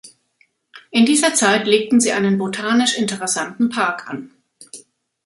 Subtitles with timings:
[0.89, 4.31] In dieser Zeit legten sie einen botanisch interessanten Park an.